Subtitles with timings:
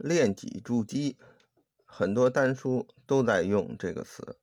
[0.00, 1.18] 练己助肌，
[1.84, 4.38] 很多单书都在用这个词。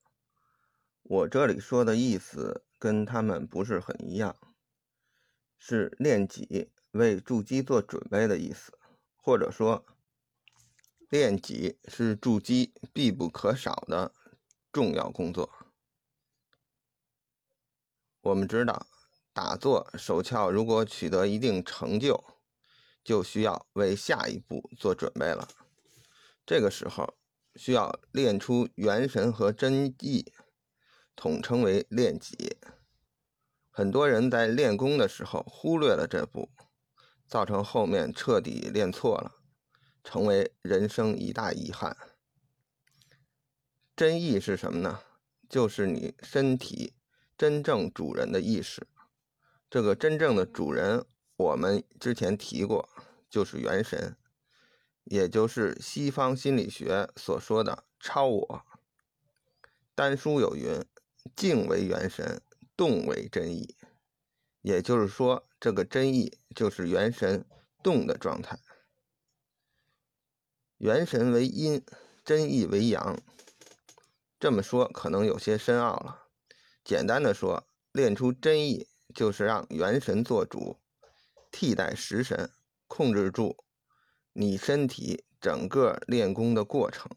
[1.01, 4.35] 我这里说的意思跟他们不是很一样，
[5.58, 8.78] 是练己为筑基做准备的意思，
[9.16, 9.86] 或者说
[11.09, 14.14] 练己是筑基必不可少的
[14.71, 15.50] 重要工作。
[18.21, 18.86] 我们知道，
[19.34, 22.24] 打坐手窍如果取得一定成就，
[23.08, 25.48] 就需要为下一步做准备了。
[26.45, 27.14] 这个时候
[27.55, 30.34] 需要练出元神和真意，
[31.16, 32.58] 统称为练己。
[33.72, 36.50] 很多人在练功的时候忽略了这步，
[37.26, 39.36] 造成后面彻底练错了，
[40.03, 41.95] 成为人生一大遗憾。
[43.95, 45.00] 真意是什么呢？
[45.48, 46.94] 就是你身体
[47.38, 48.86] 真正主人的意识。
[49.70, 51.05] 这个真正的主人，
[51.38, 52.89] 我们之前提过，
[53.30, 54.16] 就是元神，
[55.04, 58.66] 也就是西方心理学所说的超我。
[59.95, 60.83] 丹书有云
[61.36, 62.42] ：“静为元神，
[62.75, 63.75] 动为真意。”
[64.61, 67.45] 也就是说，这个真意就是元神
[67.81, 68.59] 动的状态。
[70.78, 71.83] 元神为阴，
[72.23, 73.17] 真意为阳。
[74.39, 76.28] 这么说可能有些深奥了。
[76.83, 78.88] 简单的说，练出真意。
[79.16, 80.78] 就是让元神做主，
[81.50, 82.52] 替代食神，
[82.88, 83.57] 控制住
[84.33, 87.09] 你身体整个练功的过程。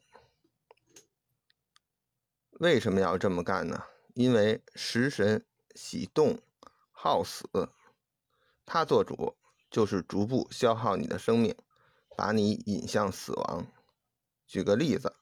[2.59, 3.83] 为什么要这么干呢？
[4.13, 6.39] 因为食神喜动
[6.91, 7.47] 好死，
[8.65, 9.35] 他做主
[9.69, 11.55] 就是逐步消耗你的生命，
[12.15, 13.65] 把你引向死亡。
[14.45, 15.15] 举个例子，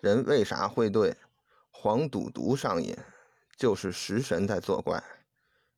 [0.00, 1.16] 人为啥会对
[1.70, 2.96] 黄赌毒上瘾？
[3.56, 5.04] 就是食神在作怪。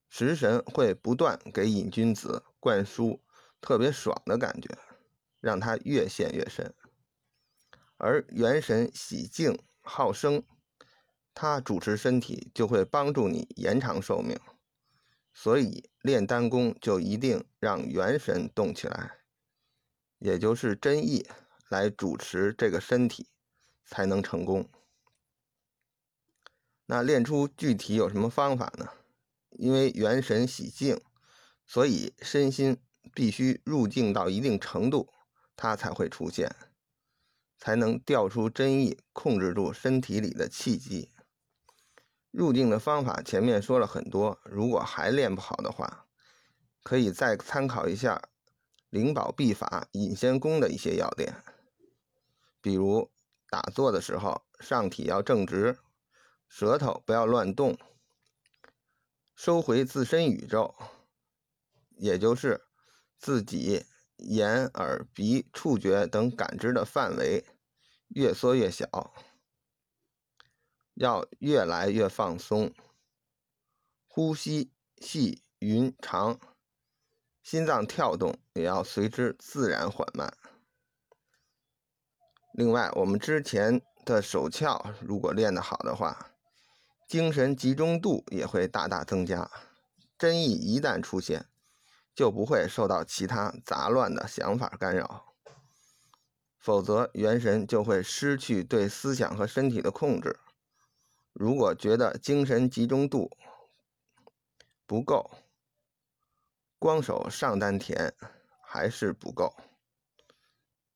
[0.08, 3.20] 食神会不断给瘾君子灌输
[3.60, 4.78] 特别爽的感觉，
[5.40, 6.74] 让他越陷越深。
[7.96, 10.44] 而元神喜静好生，
[11.34, 14.38] 他主持身体就会帮助你延长寿命。
[15.32, 19.18] 所以练丹功就一定让元神动起来，
[20.18, 21.28] 也就是真意
[21.68, 23.28] 来主持这个身体，
[23.84, 24.70] 才能成功。
[26.86, 28.88] 那练出具体有什么方法呢？
[29.50, 31.00] 因为元神喜静，
[31.66, 32.80] 所以身心
[33.16, 35.10] 必须入静到一定程度，
[35.56, 36.54] 它才会出现，
[37.56, 41.10] 才能调出真意，控制住身体里的气机。
[42.30, 46.06] 入静的方法前面说了很多，如果还练不好的话，
[46.82, 48.22] 可以再参考一下
[48.90, 51.42] 灵宝秘法引仙功的一些要点，
[52.60, 53.10] 比如
[53.48, 55.78] 打坐的时候，上体要正直，
[56.50, 57.78] 舌头不要乱动。
[59.34, 60.74] 收回自身宇宙，
[61.96, 62.65] 也就是
[63.18, 67.44] 自己眼、耳、鼻、触觉等感知的范围
[68.08, 69.14] 越缩越小，
[70.94, 72.72] 要越来越放松，
[74.06, 76.38] 呼吸细匀长，
[77.42, 80.36] 心脏跳动也要随之自然缓慢。
[82.52, 86.32] 另外，我们之前的手窍如果练得好的话，
[87.06, 89.50] 精神集中度也会大大增加，
[90.16, 91.46] 真意一旦出现，
[92.16, 95.34] 就不会受到其他杂乱的想法干扰，
[96.58, 100.40] 否则元神就会失去对思想和身体的控制。
[101.34, 103.30] 如果觉得精神集中度
[104.86, 105.30] 不够，
[106.78, 108.14] 光手上丹田
[108.62, 109.54] 还是不够，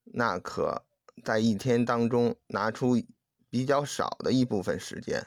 [0.05, 0.87] 那可
[1.23, 2.97] 在一天当中拿出
[3.51, 5.27] 比较少的一部分时间。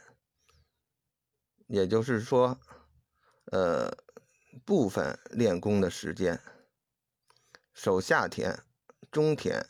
[1.68, 2.60] 也就是说，
[3.52, 3.96] 呃，
[4.66, 6.40] 部分练功的时间，
[7.74, 8.64] 手下田、
[9.12, 9.66] 中田、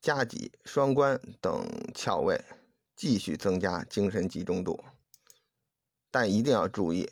[0.00, 2.44] 夹脊、双关等窍位，
[2.94, 4.84] 继续增加精神集中度，
[6.10, 7.10] 但一定要注意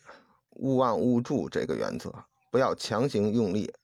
[0.50, 3.74] 勿忘勿助这个原则，不要强行用力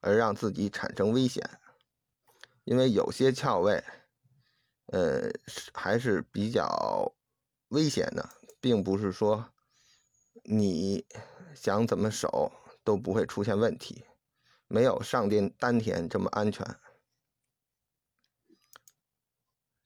[0.00, 1.58] 而让自己产生危险，
[2.64, 3.82] 因为有些窍位，
[4.86, 5.30] 呃，
[5.72, 7.14] 还是比较
[7.68, 8.28] 危险的。
[8.64, 9.52] 并不是说
[10.42, 11.04] 你
[11.54, 12.52] 想怎么守
[12.82, 14.04] 都不会出现问题，
[14.68, 16.76] 没有上殿丹田这么安全。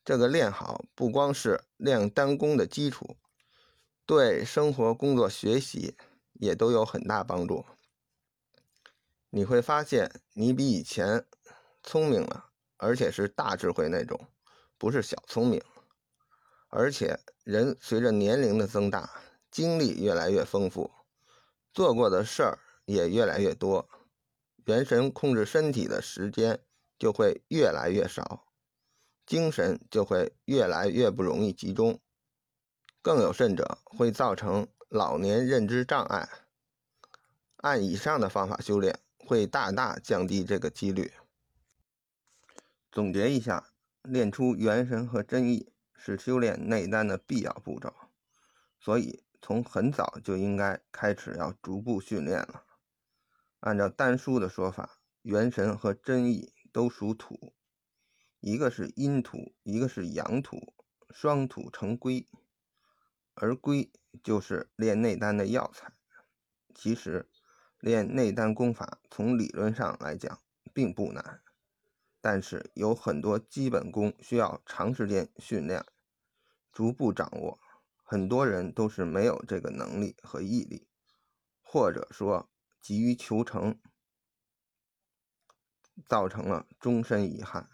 [0.04, 3.18] 这个练好不光是练丹功的基础，
[4.06, 5.96] 对生活、工作、学习
[6.32, 7.64] 也都有很大帮助。
[9.30, 11.26] 你会发现你比以前
[11.82, 14.18] 聪明了，而且是大智慧那种，
[14.78, 15.62] 不是小聪明。
[16.70, 20.90] 而且，人随着年龄的增大，经历越来越丰富，
[21.78, 23.88] 做过的事儿也越来越多，
[24.64, 26.58] 元神控制身体的时间
[26.98, 28.48] 就会越来越少，
[29.24, 32.00] 精神就会越来越不容易集中，
[33.00, 36.28] 更有甚者会造成老年认知障碍。
[37.58, 41.12] 按以上的方法修炼，会大大降低这个几率。
[42.90, 43.70] 总结一下，
[44.02, 47.94] 练出元神和真意是修炼内丹的必要步骤，
[48.80, 52.64] 所以从很早就应该开始要逐步训练了。
[53.60, 56.52] 按照丹书的说法，元神和真意。
[56.70, 57.54] 都属土，
[58.40, 60.74] 一个是阴土，一个是阳土，
[61.10, 62.28] 双土成龟，
[63.34, 63.90] 而龟
[64.22, 65.94] 就是练内丹的药材。
[66.74, 67.28] 其实
[67.80, 70.40] 练内丹功法，从理论上来讲
[70.74, 71.40] 并不难，
[72.20, 75.84] 但是有很多基本功需要长时间训练，
[76.70, 77.58] 逐步掌握。
[78.10, 80.88] 很多人都是没有这个能力和毅力，
[81.60, 82.48] 或者说
[82.80, 83.78] 急于求成。
[86.06, 87.68] 造成了终身遗憾。